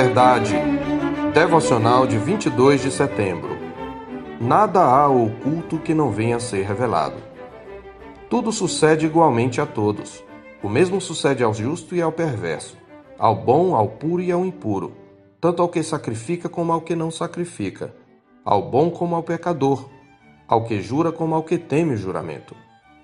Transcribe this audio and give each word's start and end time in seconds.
Verdade. 0.00 0.54
Devocional 1.34 2.06
de 2.06 2.16
22 2.18 2.82
de 2.82 2.88
setembro. 2.88 3.58
Nada 4.40 4.80
há 4.80 5.08
oculto 5.08 5.76
que 5.80 5.92
não 5.92 6.12
venha 6.12 6.36
a 6.36 6.40
ser 6.40 6.64
revelado. 6.64 7.16
Tudo 8.30 8.52
sucede 8.52 9.06
igualmente 9.06 9.60
a 9.60 9.66
todos. 9.66 10.22
O 10.62 10.68
mesmo 10.68 11.00
sucede 11.00 11.42
ao 11.42 11.52
justo 11.52 11.96
e 11.96 12.00
ao 12.00 12.12
perverso, 12.12 12.76
ao 13.18 13.34
bom, 13.34 13.74
ao 13.74 13.88
puro 13.88 14.22
e 14.22 14.30
ao 14.30 14.44
impuro, 14.44 14.92
tanto 15.40 15.62
ao 15.62 15.68
que 15.68 15.82
sacrifica 15.82 16.48
como 16.48 16.72
ao 16.72 16.80
que 16.80 16.94
não 16.94 17.10
sacrifica, 17.10 17.92
ao 18.44 18.62
bom 18.62 18.92
como 18.92 19.16
ao 19.16 19.24
pecador, 19.24 19.84
ao 20.46 20.62
que 20.62 20.80
jura 20.80 21.10
como 21.10 21.34
ao 21.34 21.42
que 21.42 21.58
teme 21.58 21.94
o 21.94 21.96
juramento. 21.96 22.54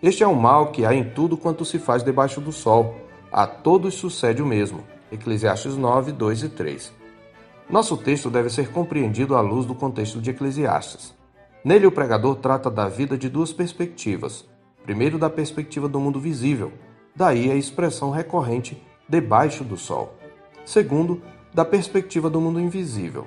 Este 0.00 0.22
é 0.22 0.28
o 0.28 0.36
mal 0.36 0.70
que 0.70 0.86
há 0.86 0.94
em 0.94 1.02
tudo 1.02 1.36
quanto 1.36 1.64
se 1.64 1.80
faz 1.80 2.04
debaixo 2.04 2.40
do 2.40 2.52
sol. 2.52 2.94
A 3.32 3.48
todos 3.48 3.94
sucede 3.94 4.40
o 4.40 4.46
mesmo. 4.46 4.93
Eclesiastes 5.12 5.76
9, 5.76 6.12
2 6.12 6.42
e 6.44 6.48
3. 6.48 6.92
Nosso 7.68 7.96
texto 7.96 8.30
deve 8.30 8.48
ser 8.50 8.70
compreendido 8.70 9.36
à 9.36 9.40
luz 9.40 9.66
do 9.66 9.74
contexto 9.74 10.20
de 10.20 10.30
Eclesiastes. 10.30 11.14
Nele, 11.64 11.86
o 11.86 11.92
pregador 11.92 12.36
trata 12.36 12.70
da 12.70 12.88
vida 12.88 13.16
de 13.16 13.28
duas 13.28 13.52
perspectivas. 13.52 14.46
Primeiro, 14.82 15.18
da 15.18 15.30
perspectiva 15.30 15.88
do 15.88 16.00
mundo 16.00 16.20
visível, 16.20 16.72
daí 17.14 17.50
a 17.50 17.54
expressão 17.54 18.10
recorrente 18.10 18.82
debaixo 19.08 19.62
do 19.64 19.76
sol. 19.76 20.14
Segundo, 20.64 21.22
da 21.52 21.64
perspectiva 21.64 22.28
do 22.28 22.40
mundo 22.40 22.60
invisível. 22.60 23.26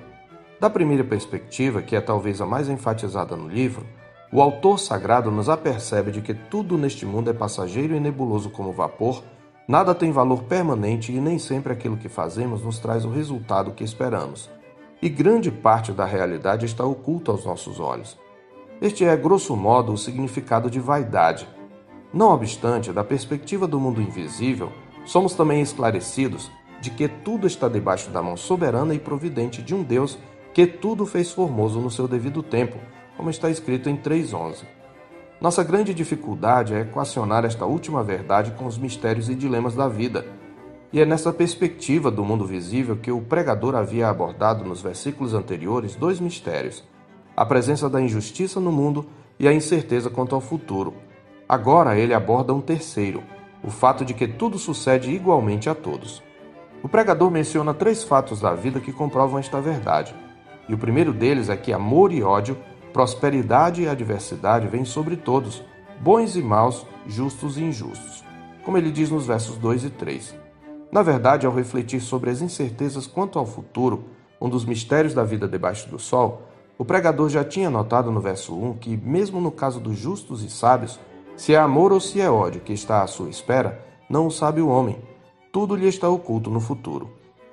Da 0.59 0.70
primeira 0.70 1.04
perspectiva, 1.04 1.82
que 1.82 1.96
é 1.96 2.02
talvez 2.02 2.41
a 2.41 2.46
mais 2.46 2.68
enfatizada 2.70 3.35
no 3.35 3.48
livro, 3.48 3.85
o 4.32 4.41
autor 4.41 4.80
sagrado 4.80 5.32
nos 5.32 5.48
apercebe 5.48 6.12
de 6.12 6.21
que 6.21 6.34
tudo 6.34 6.77
neste 6.77 7.05
mundo 7.05 7.30
é 7.30 7.34
passageiro 7.34 7.96
e 7.96 7.99
nebuloso 7.99 8.49
como 8.49 8.73
vapor 8.73 9.23
Nada 9.67 9.94
tem 9.94 10.13
valor 10.13 10.44
permanente 10.44 11.12
e 11.12 11.20
nem 11.20 11.38
sempre 11.38 11.73
aquilo 11.73 11.98
que 11.98 12.07
fazemos 12.07 12.63
nos 12.63 12.79
traz 12.79 13.04
o 13.04 13.10
resultado 13.10 13.74
que 13.74 13.84
esperamos. 13.84 14.49
E 15.01 15.09
grande 15.09 15.51
parte 15.51 15.91
da 15.91 16.05
realidade 16.05 16.65
está 16.65 16.85
oculta 16.85 17.32
aos 17.32 17.43
nossos 17.43 17.77
olhos. 17.77 18.18
Este 18.82 19.04
é, 19.04 19.18
grosso 19.18 19.57
modo, 19.57 19.91
o 19.91 19.98
significado 19.98 20.70
de 20.70 20.79
vaidade. 20.79 21.46
Não 22.13 22.32
obstante, 22.32 22.93
da 22.93 23.04
perspectiva 23.04 23.68
do 23.68 23.77
mundo 23.77 24.01
invisível, 24.01 24.71
somos 25.05 25.34
também 25.34 25.62
esclarecidos 25.62 26.49
de 26.79 26.90
que 26.90 27.09
tudo 27.09 27.46
está 27.46 27.68
debaixo 27.68 28.09
da 28.09 28.24
mão 28.24 28.37
soberana 28.37 28.93
e 28.93 28.99
providente 28.99 29.62
de 29.62 29.76
um 29.76 29.84
Deus 29.84 30.18
que 30.54 30.65
tudo 30.65 31.05
fez 31.05 31.31
formoso 31.31 31.81
no 31.81 31.91
seu 31.91 32.07
devido 32.07 32.41
tempo, 32.41 32.77
como 33.18 33.29
está 33.29 33.49
escrito 33.49 33.90
em 33.90 33.98
3:11. 33.98 34.77
Nossa 35.40 35.63
grande 35.63 35.93
dificuldade 35.93 36.74
é 36.74 36.82
equacionar 36.82 37.46
esta 37.46 37.63
última 37.63 38.04
verdade 38.04 38.52
com 38.52 38.66
os 38.66 38.76
mistérios 38.76 39.30
e 39.30 39.35
dilemas 39.35 39.76
da 39.76 39.88
vida. 39.88 40.26
E 40.91 40.99
é 40.99 41.05
nessa 41.05 41.32
perspectiva 41.32 42.10
do 42.10 42.26
mundo 42.26 42.43
visível 42.43 42.98
que 42.98 43.12
o 43.12 43.21
pregador 43.21 43.76
havia 43.76 44.10
abordado 44.10 44.65
nos 44.65 44.82
versículos 44.82 45.35
anteriores 45.35 45.96
dois 45.96 46.20
mistérios: 46.20 46.84
a 47.35 47.46
presença 47.46 47.88
da 47.88 48.02
injustiça 48.02 48.60
no 48.60 48.71
mundo 48.71 49.05
e 49.40 49.48
a 49.48 49.54
incerteza 49.54 50.10
quanto 50.10 50.34
ao 50.34 50.41
futuro. 50.41 50.96
Agora 51.48 51.96
ele 51.96 52.15
aborda 52.15 52.52
um 52.52 52.60
terceiro, 52.60 53.21
o 53.63 53.70
fato 53.70 54.04
de 54.04 54.15
que 54.15 54.27
tudo 54.27 54.58
sucede 54.58 55.12
igualmente 55.12 55.70
a 55.70 55.76
todos. 55.76 56.24
O 56.82 56.90
pregador 56.90 57.30
menciona 57.30 57.76
três 57.76 58.04
fatos 58.04 58.41
da 58.41 58.55
vida 58.55 58.80
que 58.80 58.91
comprovam 58.91 59.38
esta 59.38 59.62
verdade. 59.62 60.15
E 60.68 60.74
o 60.74 60.77
primeiro 60.80 61.13
deles 61.13 61.48
é 61.48 61.55
que 61.55 61.71
amor 61.71 62.12
e 62.12 62.24
ódio 62.24 62.58
Prosperidade 62.98 63.84
e 63.84 63.87
adversidade 63.87 64.67
vêm 64.67 64.84
sobre 64.84 65.16
todos, 65.16 65.63
bons 66.01 66.35
e 66.35 66.41
maus, 66.41 66.84
justos 67.06 67.56
e 67.56 67.63
injustos, 67.63 68.23
como 68.66 68.75
ele 68.75 68.91
diz 68.91 69.12
nos 69.12 69.28
versos 69.28 69.56
2 69.57 69.84
e 69.84 69.90
3. 69.91 70.34
Na 70.91 71.03
verdade, 71.03 71.45
ao 71.45 71.53
refletir 71.53 72.01
sobre 72.01 72.31
as 72.31 72.41
incertezas 72.41 73.06
quanto 73.06 73.38
ao 73.38 73.45
futuro, 73.45 74.06
um 74.41 74.50
dos 74.50 74.66
mistérios 74.66 75.13
da 75.13 75.23
vida 75.23 75.47
debaixo 75.47 75.88
do 75.91 76.00
sol, 76.00 76.47
o 76.75 76.84
pregador 76.84 77.30
já 77.30 77.44
tinha 77.44 77.69
notado 77.69 78.12
no 78.12 78.19
verso 78.19 78.59
1 78.59 78.80
que, 78.80 78.97
mesmo 78.97 79.40
no 79.40 79.52
caso 79.52 79.80
dos 79.80 79.96
justos 79.96 80.44
e 80.44 80.50
sábios, 80.50 81.00
se 81.36 81.53
é 81.53 81.57
amor 81.59 81.91
ou 81.91 82.00
se 82.00 82.19
é 82.19 82.28
ódio 82.28 82.62
que 82.62 82.74
está 82.74 83.03
à 83.03 83.07
sua 83.07 83.30
espera, 83.30 83.80
não 84.09 84.25
o 84.25 84.31
sabe 84.31 84.59
o 84.59 84.69
homem. 84.69 85.00
Tudo 85.52 85.75
lhe 85.75 85.88
está 85.88 86.09
oculto 86.09 86.50
no 86.50 86.59
futuro. 86.59 87.12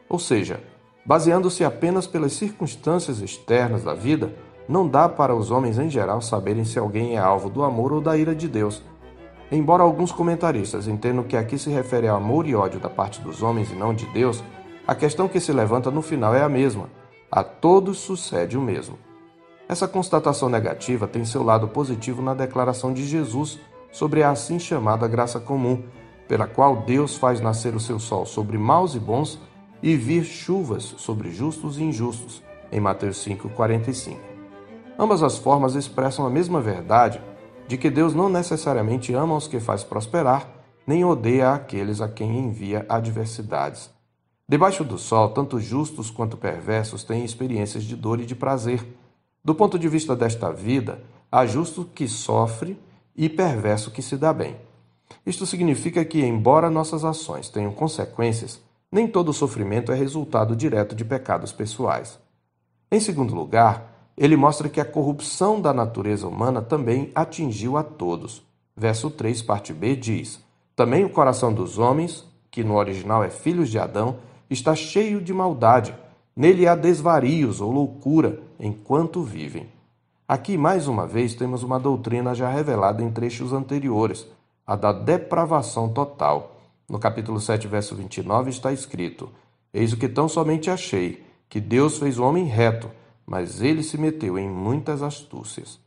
Ou 0.09 0.19
seja, 0.19 0.65
baseando-se 1.04 1.62
apenas 1.66 2.06
pelas 2.06 2.33
circunstâncias 2.33 3.21
externas 3.21 3.84
da 3.84 3.93
vida, 3.93 4.33
não 4.69 4.89
dá 4.89 5.09
para 5.09 5.35
os 5.35 5.51
homens 5.51 5.79
em 5.79 5.91
geral 5.91 6.21
saberem 6.21 6.65
se 6.65 6.79
alguém 6.79 7.17
é 7.17 7.19
alvo 7.19 7.51
do 7.51 7.63
amor 7.63 7.93
ou 7.93 8.01
da 8.01 8.17
ira 8.17 8.35
de 8.35 8.49
Deus. 8.49 8.83
Embora 9.53 9.83
alguns 9.83 10.11
comentaristas 10.11 10.89
entendam 10.89 11.23
que 11.23 11.37
aqui 11.37 11.59
se 11.59 11.71
refere 11.71 12.09
ao 12.09 12.17
amor 12.17 12.47
e 12.47 12.55
ódio 12.55 12.81
da 12.81 12.89
parte 12.89 13.21
dos 13.21 13.43
homens 13.43 13.71
e 13.71 13.75
não 13.75 13.95
de 13.95 14.07
Deus, 14.07 14.43
a 14.87 14.95
questão 14.95 15.29
que 15.29 15.41
se 15.41 15.53
levanta 15.53 15.91
no 15.91 16.03
final 16.03 16.35
é 16.35 16.43
a 16.43 16.49
mesma: 16.49 16.89
a 17.31 17.45
todos 17.45 17.99
sucede 17.99 18.57
o 18.57 18.61
mesmo. 18.61 18.99
Essa 19.69 19.89
constatação 19.89 20.49
negativa 20.49 21.07
tem 21.07 21.25
seu 21.25 21.43
lado 21.43 21.69
positivo 21.69 22.21
na 22.21 22.35
declaração 22.35 22.93
de 22.93 23.07
Jesus 23.07 23.59
sobre 23.91 24.23
a 24.23 24.31
assim 24.31 24.59
chamada 24.59 25.09
graça 25.09 25.39
comum, 25.41 25.83
pela 26.27 26.47
qual 26.47 26.77
Deus 26.77 27.17
faz 27.17 27.41
nascer 27.41 27.75
o 27.75 27.81
seu 27.81 27.99
sol 27.99 28.27
sobre 28.27 28.59
maus 28.59 28.95
e 28.95 28.99
bons 28.99 29.39
e 29.83 29.97
vir 29.97 30.25
chuvas 30.25 30.95
sobre 30.99 31.31
justos 31.31 31.79
e 31.79 31.83
injustos, 31.83 32.43
em 32.73 32.81
Mateus 32.81 33.19
5:45. 33.25 34.34
Ambas 34.99 35.22
as 35.22 35.37
formas 35.37 35.75
expressam 35.75 36.25
a 36.25 36.31
mesma 36.31 36.60
verdade 36.60 37.21
de 37.66 37.77
que 37.77 37.91
Deus 37.91 38.15
não 38.15 38.28
necessariamente 38.28 39.12
ama 39.12 39.37
os 39.37 39.49
que 39.49 39.59
faz 39.59 39.82
prosperar, 39.82 40.49
nem 40.87 41.05
odeia 41.05 41.53
aqueles 41.53 42.00
a 42.00 42.09
quem 42.09 42.38
envia 42.38 42.87
adversidades. 42.88 43.91
Debaixo 44.49 44.84
do 44.84 44.99
sol, 44.99 45.31
tanto 45.31 45.59
justos 45.59 46.10
quanto 46.10 46.37
perversos 46.37 47.03
têm 47.03 47.25
experiências 47.25 47.83
de 47.83 47.97
dor 47.97 48.21
e 48.21 48.27
de 48.27 48.34
prazer. 48.34 48.87
Do 49.43 49.54
ponto 49.54 49.78
de 49.78 49.88
vista 49.88 50.15
desta 50.15 50.53
vida, 50.53 51.03
há 51.33 51.47
justo 51.47 51.84
que 51.84 52.06
sofre 52.06 52.78
e 53.16 53.28
perverso 53.28 53.91
que 53.91 54.03
se 54.03 54.16
dá 54.16 54.33
bem. 54.33 54.56
Isto 55.25 55.47
significa 55.47 56.04
que, 56.04 56.21
embora 56.21 56.71
nossas 56.71 57.04
ações 57.04 57.49
tenham 57.49 57.72
consequências, 57.72 58.60
nem 58.93 59.09
todo 59.09 59.33
sofrimento 59.33 59.91
é 59.91 59.94
resultado 59.94 60.54
direto 60.54 60.94
de 60.94 61.04
pecados 61.04 61.50
pessoais. 61.50 62.19
Em 62.93 63.00
segundo 63.00 63.34
lugar, 63.34 63.94
ele 64.17 64.37
mostra 64.37 64.69
que 64.69 64.81
a 64.81 64.85
corrupção 64.85 65.61
da 65.61 65.73
natureza 65.73 66.29
humana 66.29 66.63
também 66.63 67.11
atingiu 67.15 67.77
a 67.77 67.83
todos. 67.83 68.43
Verso 68.77 69.11
3, 69.11 69.43
parte 69.43 69.73
B, 69.73 69.97
diz: 69.97 70.41
Também 70.77 71.05
o 71.05 71.11
coração 71.11 71.53
dos 71.53 71.79
homens, 71.79 72.25
que 72.51 72.63
no 72.63 72.77
original 72.77 73.25
é 73.25 73.31
filhos 73.31 73.69
de 73.69 73.79
Adão, 73.79 74.17
está 74.49 74.75
cheio 74.75 75.21
de 75.21 75.33
maldade. 75.33 75.95
Nele 76.37 76.67
há 76.67 76.75
desvarios 76.75 77.61
ou 77.61 77.73
loucura 77.73 78.41
enquanto 78.59 79.23
vivem. 79.23 79.69
Aqui, 80.27 80.57
mais 80.57 80.89
uma 80.89 81.07
vez, 81.07 81.35
temos 81.35 81.63
uma 81.63 81.79
doutrina 81.79 82.35
já 82.35 82.49
revelada 82.49 83.03
em 83.03 83.11
trechos 83.11 83.53
anteriores, 83.53 84.27
a 84.67 84.75
da 84.75 84.93
depravação 84.93 85.89
total. 85.89 86.57
No 86.89 86.99
capítulo 86.99 87.41
7, 87.41 87.67
verso 87.67 87.95
29, 87.95 88.51
está 88.51 88.73
escrito: 88.73 89.29
Eis 89.73 89.93
o 89.93 89.97
que 89.97 90.09
tão 90.09 90.29
somente 90.29 90.71
achei, 90.71 91.25
que 91.49 91.61
Deus 91.61 91.99
fez 91.99 92.19
o 92.19 92.25
homem 92.25 92.45
reto 92.45 92.91
mas 93.27 93.61
ele 93.61 93.83
se 93.83 93.99
meteu 93.99 94.39
em 94.39 94.49
muitas 94.49 95.03
astúcias. 95.03 95.79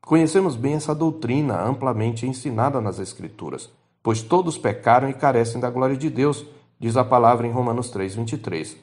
Conhecemos 0.00 0.54
bem 0.54 0.74
essa 0.74 0.94
doutrina 0.94 1.60
amplamente 1.62 2.26
ensinada 2.26 2.80
nas 2.80 2.98
Escrituras, 2.98 3.70
pois 4.02 4.22
todos 4.22 4.56
pecaram 4.56 5.08
e 5.08 5.14
carecem 5.14 5.60
da 5.60 5.68
glória 5.68 5.96
de 5.96 6.08
Deus, 6.08 6.46
diz 6.78 6.96
a 6.96 7.04
palavra 7.04 7.46
em 7.46 7.50
Romanos 7.50 7.90
3:23. 7.90 8.76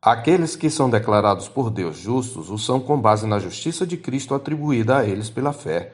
Aqueles 0.00 0.56
que 0.56 0.70
são 0.70 0.88
declarados 0.88 1.48
por 1.48 1.70
Deus 1.70 1.96
justos 1.96 2.50
o 2.50 2.58
são 2.58 2.80
com 2.80 3.00
base 3.00 3.26
na 3.26 3.38
justiça 3.38 3.86
de 3.86 3.96
Cristo 3.96 4.34
atribuída 4.34 4.98
a 4.98 5.04
eles 5.04 5.30
pela 5.30 5.52
fé. 5.52 5.92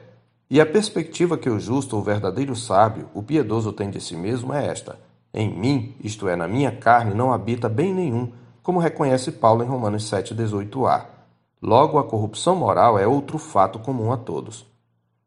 E 0.49 0.59
a 0.59 0.65
perspectiva 0.65 1.37
que 1.37 1.49
o 1.49 1.59
justo 1.59 1.95
ou 1.95 2.01
verdadeiro 2.01 2.55
sábio, 2.55 3.07
o 3.13 3.21
piedoso 3.21 3.71
tem 3.71 3.89
de 3.89 4.01
si 4.01 4.15
mesmo 4.15 4.53
é 4.53 4.65
esta: 4.65 4.99
em 5.33 5.47
mim, 5.47 5.95
isto 6.03 6.27
é, 6.27 6.35
na 6.35 6.47
minha 6.47 6.71
carne, 6.71 7.13
não 7.13 7.31
habita 7.31 7.69
bem 7.69 7.93
nenhum, 7.93 8.31
como 8.63 8.79
reconhece 8.79 9.31
Paulo 9.31 9.63
em 9.63 9.67
Romanos 9.67 10.09
7:18a. 10.09 11.18
Logo, 11.61 11.97
a 11.97 12.03
corrupção 12.03 12.55
moral 12.55 12.97
é 12.97 13.05
outro 13.05 13.37
fato 13.37 13.79
comum 13.79 14.11
a 14.11 14.17
todos. 14.17 14.65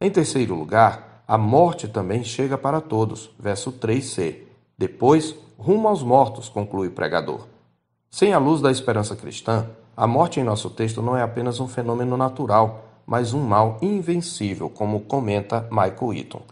Em 0.00 0.10
terceiro 0.10 0.54
lugar, 0.54 1.22
a 1.28 1.36
morte 1.36 1.86
também 1.86 2.24
chega 2.24 2.56
para 2.56 2.80
todos. 2.80 3.30
Verso 3.38 3.70
3c. 3.72 4.38
Depois, 4.76 5.34
rumo 5.58 5.88
aos 5.88 6.02
mortos, 6.02 6.48
conclui 6.48 6.88
o 6.88 6.92
pregador. 6.92 7.46
Sem 8.10 8.32
a 8.32 8.38
luz 8.38 8.60
da 8.60 8.70
esperança 8.70 9.14
cristã, 9.14 9.68
a 9.96 10.06
morte 10.06 10.40
em 10.40 10.44
nosso 10.44 10.70
texto 10.70 11.02
não 11.02 11.16
é 11.16 11.22
apenas 11.22 11.60
um 11.60 11.68
fenômeno 11.68 12.16
natural, 12.16 12.84
mas 13.06 13.34
um 13.34 13.42
mal 13.42 13.78
invencível, 13.82 14.70
como 14.70 15.00
comenta 15.00 15.68
Michael 15.70 16.14
Eaton. 16.14 16.42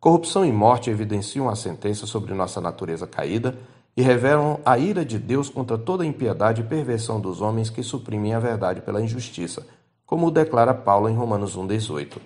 Corrupção 0.00 0.44
e 0.44 0.52
morte 0.52 0.90
evidenciam 0.90 1.48
a 1.48 1.54
sentença 1.54 2.06
sobre 2.06 2.34
nossa 2.34 2.60
natureza 2.60 3.06
caída 3.06 3.56
e 3.96 4.02
revelam 4.02 4.60
a 4.64 4.78
ira 4.78 5.04
de 5.04 5.18
Deus 5.18 5.48
contra 5.48 5.76
toda 5.76 6.04
a 6.04 6.06
impiedade 6.06 6.60
e 6.60 6.64
perversão 6.64 7.20
dos 7.20 7.40
homens 7.40 7.70
que 7.70 7.82
suprimem 7.82 8.34
a 8.34 8.40
verdade 8.40 8.80
pela 8.80 9.02
injustiça, 9.02 9.66
como 10.06 10.30
declara 10.30 10.74
Paulo 10.74 11.08
em 11.08 11.14
Romanos 11.14 11.56
1,18. 11.56 12.18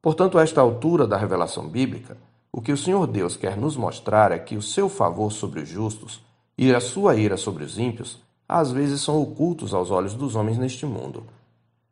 Portanto, 0.00 0.38
a 0.38 0.42
esta 0.42 0.60
altura 0.60 1.06
da 1.06 1.16
revelação 1.16 1.68
bíblica, 1.68 2.16
o 2.52 2.60
que 2.60 2.72
o 2.72 2.76
Senhor 2.76 3.06
Deus 3.06 3.36
quer 3.36 3.56
nos 3.56 3.76
mostrar 3.76 4.32
é 4.32 4.38
que 4.38 4.56
o 4.56 4.62
seu 4.62 4.88
favor 4.88 5.32
sobre 5.32 5.60
os 5.60 5.68
justos 5.68 6.22
e 6.56 6.74
a 6.74 6.80
sua 6.80 7.16
ira 7.16 7.36
sobre 7.36 7.64
os 7.64 7.78
ímpios 7.78 8.24
às 8.48 8.70
vezes 8.70 9.00
são 9.00 9.20
ocultos 9.20 9.74
aos 9.74 9.90
olhos 9.90 10.14
dos 10.14 10.36
homens 10.36 10.56
neste 10.56 10.86
mundo. 10.86 11.24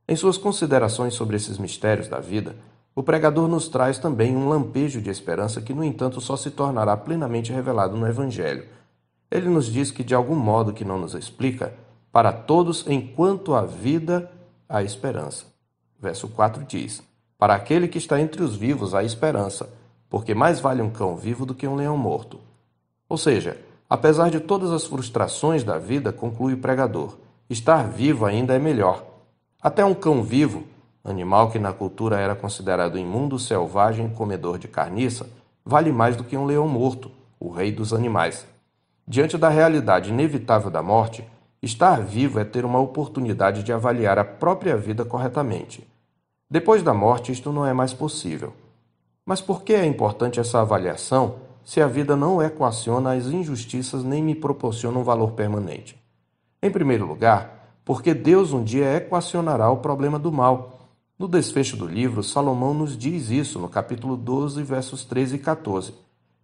Em 0.07 0.15
suas 0.15 0.39
considerações 0.39 1.15
sobre 1.15 1.37
esses 1.37 1.59
mistérios 1.59 2.09
da 2.09 2.21
vida, 2.21 2.55
o 2.95 3.03
pregador 3.03 3.49
nos 3.49 3.69
traz 3.69 3.99
também 3.99 4.37
um 4.37 4.49
lampejo 4.49 5.01
de 5.01 5.11
esperança 5.11 5.61
que, 5.61 5.75
no 5.75 5.83
entanto, 5.83 6.21
só 6.21 6.37
se 6.37 6.51
tornará 6.51 6.97
plenamente 6.97 7.53
revelado 7.53 7.97
no 7.97 8.07
Evangelho. 8.07 8.65
Ele 9.35 9.49
nos 9.49 9.67
diz 9.67 9.91
que, 9.91 10.05
de 10.05 10.15
algum 10.15 10.37
modo 10.37 10.73
que 10.73 10.85
não 10.85 10.97
nos 10.97 11.13
explica, 11.13 11.75
para 12.13 12.33
todos 12.33 12.87
enquanto 12.87 13.53
há 13.53 13.63
vida, 13.63 14.31
há 14.69 14.81
esperança. 14.85 15.47
Verso 15.99 16.29
4 16.29 16.63
diz: 16.63 17.03
Para 17.37 17.57
aquele 17.57 17.89
que 17.89 17.99
está 17.99 18.21
entre 18.21 18.45
os 18.45 18.55
vivos 18.55 18.95
há 18.95 19.03
esperança, 19.03 19.69
porque 20.09 20.37
mais 20.37 20.61
vale 20.61 20.81
um 20.81 20.89
cão 20.89 21.17
vivo 21.17 21.45
do 21.45 21.53
que 21.53 21.67
um 21.67 21.75
leão 21.75 21.97
morto. 21.97 22.39
Ou 23.09 23.19
seja, 23.19 23.61
apesar 23.91 24.31
de 24.31 24.39
todas 24.39 24.71
as 24.71 24.85
frustrações 24.85 25.65
da 25.65 25.79
vida, 25.79 26.13
conclui 26.13 26.55
o 26.55 26.59
pregador, 26.59 27.17
estar 27.51 27.89
vivo 27.89 28.25
ainda 28.25 28.55
é 28.55 28.59
melhor. 28.61 29.05
Até 29.61 29.85
um 29.85 29.95
cão 29.95 30.23
vivo 30.23 30.63
animal 31.03 31.51
que 31.51 31.59
na 31.59 31.73
cultura 31.73 32.21
era 32.21 32.37
considerado 32.37 32.97
imundo, 32.97 33.37
selvagem, 33.37 34.09
comedor 34.11 34.59
de 34.59 34.69
carniça, 34.69 35.29
vale 35.65 35.91
mais 35.91 36.17
do 36.17 36.23
que 36.23 36.37
um 36.37 36.47
leão 36.47 36.69
morto, 36.69 37.11
o 37.41 37.51
rei 37.51 37.73
dos 37.73 37.93
animais. 37.93 38.47
Diante 39.07 39.37
da 39.37 39.49
realidade 39.49 40.11
inevitável 40.11 40.71
da 40.71 40.83
morte, 40.83 41.25
estar 41.63 42.01
vivo 42.01 42.39
é 42.39 42.45
ter 42.45 42.65
uma 42.65 42.79
oportunidade 42.79 43.63
de 43.63 43.73
avaliar 43.73 44.19
a 44.19 44.25
própria 44.25 44.77
vida 44.77 45.05
corretamente. 45.05 45.87
Depois 46.51 46.83
da 46.83 46.95
morte, 46.95 47.33
isto 47.33 47.53
não 47.53 47.67
é 47.67 47.73
mais 47.73 47.93
possível. 47.93 48.53
Mas 49.27 49.41
por 49.41 49.63
que 49.63 49.75
é 49.75 49.85
importante 49.87 50.41
essa 50.41 50.61
avaliação 50.61 51.37
se 51.65 51.81
a 51.81 51.87
vida 51.87 52.15
não 52.15 52.43
equaciona 52.43 53.13
as 53.13 53.27
injustiças 53.27 54.05
nem 54.05 54.23
me 54.23 54.35
proporciona 54.35 54.99
um 54.99 55.05
valor 55.05 55.33
permanente? 55.33 55.97
Em 56.63 56.71
primeiro 56.71 57.07
lugar, 57.07 57.79
porque 57.85 58.15
Deus 58.15 58.53
um 58.53 58.63
dia 58.63 58.97
equacionará 58.97 59.71
o 59.71 59.79
problema 59.79 60.19
do 60.19 60.33
mal 60.33 60.75
no 61.17 61.29
desfecho 61.29 61.77
do 61.77 61.87
livro, 61.87 62.25
Salomão 62.25 62.75
nos 62.75 62.99
diz 62.99 63.31
isso 63.31 63.61
no 63.61 63.69
capítulo 63.69 64.17
12, 64.17 64.61
versos 64.65 65.05
13 65.05 65.37
e 65.37 65.39
14. 65.39 65.95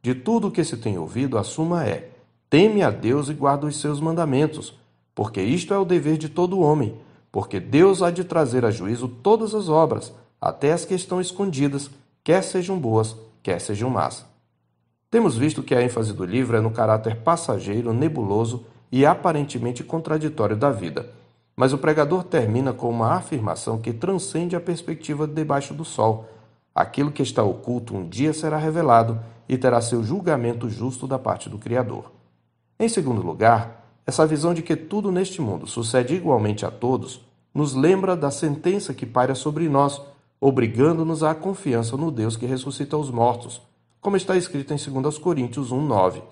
De 0.01 0.15
tudo 0.15 0.47
o 0.47 0.51
que 0.51 0.63
se 0.63 0.77
tem 0.77 0.97
ouvido, 0.97 1.37
a 1.37 1.43
suma 1.43 1.85
é: 1.85 2.09
teme 2.51 2.83
a 2.83 2.91
Deus 2.91 3.31
e 3.31 3.35
guarda 3.35 3.67
os 3.67 3.81
seus 3.81 4.01
mandamentos, 4.01 4.79
porque 5.15 5.41
isto 5.41 5.73
é 5.73 5.79
o 5.79 5.85
dever 5.85 6.19
de 6.19 6.29
todo 6.29 6.61
homem, 6.61 6.95
porque 7.33 7.59
Deus 7.59 8.03
há 8.03 8.11
de 8.11 8.25
trazer 8.25 8.65
a 8.65 8.71
juízo 8.71 9.09
todas 9.09 9.55
as 9.55 9.69
obras, 9.69 10.13
até 10.39 10.73
as 10.73 10.85
que 10.85 10.95
estão 10.95 11.21
escondidas, 11.21 11.89
quer 12.23 12.43
sejam 12.43 12.79
boas, 12.79 13.17
quer 13.43 13.61
sejam 13.61 13.89
más. 13.89 14.27
Temos 15.11 15.37
visto 15.37 15.63
que 15.63 15.75
a 15.75 15.83
ênfase 15.83 16.13
do 16.13 16.25
livro 16.25 16.57
é 16.57 16.61
no 16.61 16.71
caráter 16.71 17.17
passageiro, 17.17 17.95
nebuloso 17.95 18.67
e 18.93 19.07
aparentemente 19.07 19.83
contraditório 19.83 20.57
da 20.57 20.71
vida 20.71 21.19
mas 21.61 21.75
o 21.75 21.79
pregador 21.79 22.25
termina 22.25 22.73
com 22.73 22.89
uma 22.89 23.13
afirmação 23.13 23.77
que 23.77 23.93
transcende 23.93 24.57
a 24.57 24.61
perspectiva 24.61 25.27
de 25.27 25.35
debaixo 25.35 25.75
do 25.75 25.85
sol. 25.85 26.27
Aquilo 26.75 27.13
que 27.13 27.23
está 27.23 27.43
oculto 27.43 27.95
um 27.95 28.09
dia 28.09 28.33
será 28.33 28.57
revelado 28.57 29.21
e 29.47 29.59
terá 29.59 29.79
seu 29.83 30.03
julgamento 30.03 30.71
justo 30.71 31.07
da 31.07 31.19
parte 31.19 31.51
do 31.51 31.59
Criador. 31.59 32.11
Em 32.81 32.89
segundo 32.89 33.21
lugar, 33.21 33.85
essa 34.07 34.27
visão 34.27 34.55
de 34.55 34.63
que 34.63 34.75
tudo 34.75 35.13
neste 35.13 35.43
mundo 35.43 35.67
sucede 35.67 36.15
igualmente 36.15 36.65
a 36.65 36.71
todos 36.71 37.21
nos 37.55 37.75
lembra 37.75 38.17
da 38.17 38.31
sentença 38.31 38.95
que 38.95 39.05
paira 39.05 39.35
sobre 39.35 39.69
nós, 39.69 40.01
obrigando-nos 40.41 41.23
à 41.23 41.35
confiança 41.35 41.95
no 41.95 42.11
Deus 42.11 42.39
que 42.39 42.47
ressuscita 42.47 42.97
os 42.97 43.11
mortos, 43.11 43.61
como 44.01 44.17
está 44.17 44.35
escrito 44.35 44.73
em 44.73 44.79
2 44.79 45.19
Coríntios 45.19 45.71
1:9. 45.71 46.23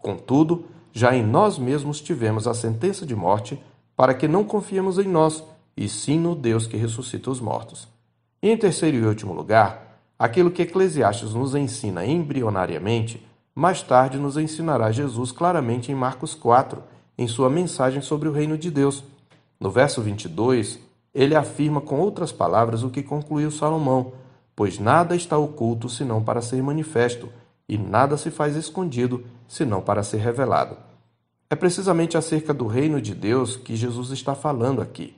Contudo, 0.00 0.64
já 0.94 1.14
em 1.14 1.22
nós 1.22 1.58
mesmos 1.58 2.00
tivemos 2.00 2.48
a 2.48 2.54
sentença 2.54 3.04
de 3.04 3.14
morte 3.14 3.62
para 3.94 4.14
que 4.14 4.26
não 4.26 4.44
confiemos 4.44 4.98
em 4.98 5.06
nós, 5.06 5.44
e 5.76 5.90
sim 5.90 6.18
no 6.18 6.34
Deus 6.34 6.66
que 6.66 6.78
ressuscita 6.78 7.30
os 7.30 7.38
mortos. 7.38 7.86
E 8.42 8.48
em 8.48 8.56
terceiro 8.56 8.96
e 8.96 9.04
último 9.04 9.34
lugar, 9.34 10.00
aquilo 10.18 10.50
que 10.50 10.62
Eclesiastes 10.62 11.34
nos 11.34 11.54
ensina 11.54 12.06
embrionariamente, 12.06 13.27
mais 13.58 13.82
tarde 13.82 14.18
nos 14.18 14.36
ensinará 14.36 14.92
Jesus 14.92 15.32
claramente 15.32 15.90
em 15.90 15.94
Marcos 15.96 16.32
4, 16.32 16.80
em 17.18 17.26
sua 17.26 17.50
mensagem 17.50 18.00
sobre 18.00 18.28
o 18.28 18.32
reino 18.32 18.56
de 18.56 18.70
Deus. 18.70 19.02
No 19.58 19.68
verso 19.68 20.00
22, 20.00 20.78
ele 21.12 21.34
afirma 21.34 21.80
com 21.80 21.98
outras 21.98 22.30
palavras 22.30 22.84
o 22.84 22.88
que 22.88 23.02
concluiu 23.02 23.50
Salomão: 23.50 24.12
Pois 24.54 24.78
nada 24.78 25.16
está 25.16 25.36
oculto 25.36 25.88
senão 25.88 26.22
para 26.22 26.40
ser 26.40 26.62
manifesto, 26.62 27.28
e 27.68 27.76
nada 27.76 28.16
se 28.16 28.30
faz 28.30 28.54
escondido 28.54 29.24
senão 29.48 29.80
para 29.80 30.04
ser 30.04 30.18
revelado. 30.18 30.76
É 31.50 31.56
precisamente 31.56 32.16
acerca 32.16 32.54
do 32.54 32.68
reino 32.68 33.02
de 33.02 33.12
Deus 33.12 33.56
que 33.56 33.74
Jesus 33.74 34.10
está 34.10 34.36
falando 34.36 34.80
aqui. 34.80 35.16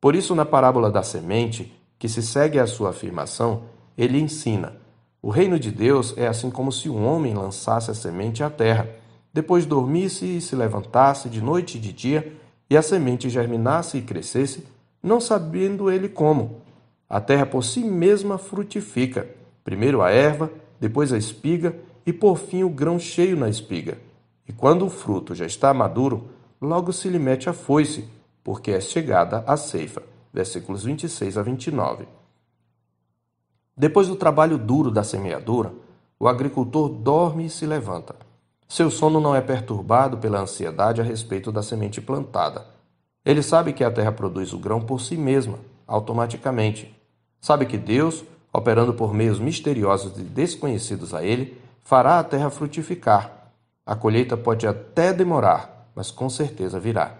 Por 0.00 0.14
isso, 0.14 0.34
na 0.34 0.46
parábola 0.46 0.90
da 0.90 1.02
semente, 1.02 1.70
que 1.98 2.08
se 2.08 2.22
segue 2.22 2.58
à 2.58 2.66
sua 2.66 2.88
afirmação, 2.88 3.64
ele 3.98 4.18
ensina: 4.18 4.85
o 5.26 5.30
reino 5.30 5.58
de 5.58 5.72
Deus 5.72 6.14
é 6.16 6.28
assim 6.28 6.52
como 6.52 6.70
se 6.70 6.88
um 6.88 7.04
homem 7.04 7.34
lançasse 7.34 7.90
a 7.90 7.94
semente 7.94 8.44
à 8.44 8.48
terra, 8.48 8.88
depois 9.34 9.66
dormisse 9.66 10.24
e 10.24 10.40
se 10.40 10.54
levantasse 10.54 11.28
de 11.28 11.40
noite 11.40 11.78
e 11.78 11.80
de 11.80 11.92
dia, 11.92 12.32
e 12.70 12.76
a 12.76 12.80
semente 12.80 13.28
germinasse 13.28 13.98
e 13.98 14.02
crescesse, 14.02 14.64
não 15.02 15.20
sabendo 15.20 15.90
ele 15.90 16.08
como. 16.08 16.60
A 17.10 17.20
terra 17.20 17.44
por 17.44 17.64
si 17.64 17.80
mesma 17.80 18.38
frutifica, 18.38 19.26
primeiro 19.64 20.00
a 20.00 20.12
erva, 20.12 20.48
depois 20.78 21.12
a 21.12 21.18
espiga 21.18 21.74
e 22.06 22.12
por 22.12 22.38
fim 22.38 22.62
o 22.62 22.70
grão 22.70 22.96
cheio 22.96 23.36
na 23.36 23.48
espiga. 23.48 23.98
E 24.48 24.52
quando 24.52 24.86
o 24.86 24.88
fruto 24.88 25.34
já 25.34 25.44
está 25.44 25.74
maduro, 25.74 26.28
logo 26.62 26.92
se 26.92 27.08
lhe 27.08 27.18
mete 27.18 27.48
a 27.48 27.52
foice, 27.52 28.04
porque 28.44 28.70
é 28.70 28.80
chegada 28.80 29.42
a 29.44 29.56
ceifa. 29.56 30.04
Versículos 30.32 30.84
26 30.84 31.36
a 31.36 31.42
29. 31.42 32.06
Depois 33.76 34.08
do 34.08 34.16
trabalho 34.16 34.56
duro 34.56 34.90
da 34.90 35.04
semeadura, 35.04 35.72
o 36.18 36.26
agricultor 36.26 36.88
dorme 36.88 37.46
e 37.46 37.50
se 37.50 37.66
levanta. 37.66 38.14
Seu 38.68 38.90
sono 38.90 39.20
não 39.20 39.34
é 39.34 39.40
perturbado 39.40 40.16
pela 40.16 40.40
ansiedade 40.40 41.00
a 41.00 41.04
respeito 41.04 41.52
da 41.52 41.62
semente 41.62 42.00
plantada. 42.00 42.66
Ele 43.24 43.42
sabe 43.42 43.72
que 43.72 43.84
a 43.84 43.90
terra 43.90 44.12
produz 44.12 44.52
o 44.52 44.58
grão 44.58 44.80
por 44.80 45.00
si 45.00 45.16
mesma, 45.16 45.58
automaticamente. 45.86 46.94
Sabe 47.40 47.66
que 47.66 47.76
Deus, 47.76 48.24
operando 48.52 48.94
por 48.94 49.12
meios 49.12 49.38
misteriosos 49.38 50.18
e 50.18 50.22
desconhecidos 50.22 51.12
a 51.12 51.22
ele, 51.22 51.60
fará 51.82 52.18
a 52.18 52.24
terra 52.24 52.50
frutificar 52.50 53.36
a 53.86 53.94
colheita 53.94 54.36
pode 54.36 54.66
até 54.66 55.12
demorar, 55.12 55.88
mas 55.94 56.10
com 56.10 56.28
certeza 56.28 56.80
virá. 56.80 57.16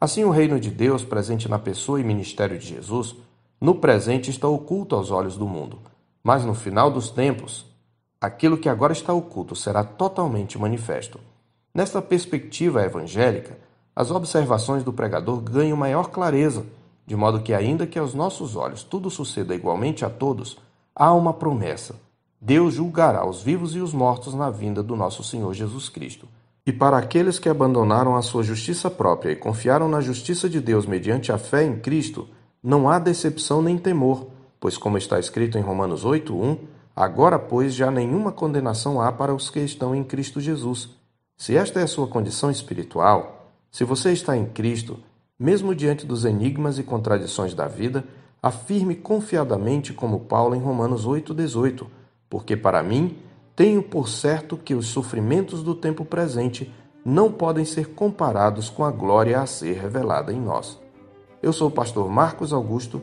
Assim, 0.00 0.22
o 0.22 0.30
reino 0.30 0.60
de 0.60 0.70
Deus, 0.70 1.02
presente 1.02 1.48
na 1.48 1.58
pessoa 1.58 2.00
e 2.00 2.04
ministério 2.04 2.56
de 2.56 2.68
Jesus, 2.68 3.16
no 3.60 3.74
presente 3.74 4.30
está 4.30 4.46
oculto 4.46 4.94
aos 4.94 5.10
olhos 5.10 5.36
do 5.36 5.48
mundo, 5.48 5.80
mas 6.24 6.44
no 6.44 6.54
final 6.54 6.90
dos 6.90 7.10
tempos, 7.10 7.66
aquilo 8.20 8.58
que 8.58 8.68
agora 8.68 8.92
está 8.92 9.12
oculto 9.12 9.54
será 9.54 9.84
totalmente 9.84 10.58
manifesto. 10.58 11.20
Nesta 11.72 12.02
perspectiva 12.02 12.82
evangélica, 12.82 13.58
as 13.94 14.10
observações 14.10 14.82
do 14.82 14.92
pregador 14.92 15.40
ganham 15.40 15.76
maior 15.76 16.08
clareza, 16.08 16.66
de 17.06 17.14
modo 17.14 17.42
que, 17.42 17.54
ainda 17.54 17.86
que 17.86 17.98
aos 17.98 18.14
nossos 18.14 18.56
olhos 18.56 18.82
tudo 18.82 19.10
suceda 19.10 19.54
igualmente 19.54 20.04
a 20.04 20.10
todos, 20.10 20.58
há 20.96 21.12
uma 21.12 21.34
promessa 21.34 21.94
Deus 22.46 22.74
julgará 22.74 23.26
os 23.26 23.42
vivos 23.42 23.74
e 23.74 23.78
os 23.78 23.94
mortos 23.94 24.34
na 24.34 24.50
vinda 24.50 24.82
do 24.82 24.94
nosso 24.94 25.24
Senhor 25.24 25.54
Jesus 25.54 25.88
Cristo. 25.88 26.28
E 26.66 26.70
para 26.70 26.98
aqueles 26.98 27.38
que 27.38 27.48
abandonaram 27.48 28.16
a 28.16 28.20
sua 28.20 28.42
justiça 28.42 28.90
própria 28.90 29.32
e 29.32 29.36
confiaram 29.36 29.88
na 29.88 30.02
justiça 30.02 30.46
de 30.46 30.60
Deus 30.60 30.84
mediante 30.84 31.32
a 31.32 31.38
fé 31.38 31.64
em 31.64 31.78
Cristo, 31.78 32.28
não 32.62 32.86
há 32.86 32.98
decepção 32.98 33.62
nem 33.62 33.78
temor, 33.78 34.26
pois, 34.64 34.78
como 34.78 34.96
está 34.96 35.20
escrito 35.20 35.58
em 35.58 35.60
Romanos 35.60 36.06
8:1, 36.06 36.56
agora, 36.96 37.38
pois, 37.38 37.74
já 37.74 37.90
nenhuma 37.90 38.32
condenação 38.32 38.98
há 38.98 39.12
para 39.12 39.34
os 39.34 39.50
que 39.50 39.60
estão 39.60 39.94
em 39.94 40.02
Cristo 40.02 40.40
Jesus. 40.40 40.88
Se 41.36 41.54
esta 41.54 41.80
é 41.80 41.82
a 41.82 41.86
sua 41.86 42.06
condição 42.06 42.50
espiritual, 42.50 43.52
se 43.70 43.84
você 43.84 44.10
está 44.10 44.34
em 44.34 44.46
Cristo, 44.46 44.98
mesmo 45.38 45.74
diante 45.74 46.06
dos 46.06 46.24
enigmas 46.24 46.78
e 46.78 46.82
contradições 46.82 47.52
da 47.52 47.68
vida, 47.68 48.04
afirme 48.42 48.94
confiadamente 48.94 49.92
como 49.92 50.20
Paulo 50.20 50.54
em 50.54 50.60
Romanos 50.60 51.04
8:18 51.04 51.86
porque 52.30 52.56
para 52.56 52.82
mim 52.82 53.18
tenho 53.54 53.82
por 53.82 54.08
certo 54.08 54.56
que 54.56 54.74
os 54.74 54.86
sofrimentos 54.86 55.62
do 55.62 55.74
tempo 55.74 56.06
presente 56.06 56.72
não 57.04 57.30
podem 57.30 57.66
ser 57.66 57.90
comparados 57.90 58.70
com 58.70 58.82
a 58.82 58.90
glória 58.90 59.42
a 59.42 59.44
ser 59.44 59.74
revelada 59.74 60.32
em 60.32 60.40
nós. 60.40 60.80
Eu 61.42 61.52
sou 61.52 61.68
o 61.68 61.70
pastor 61.70 62.08
Marcos 62.08 62.50
Augusto, 62.50 63.02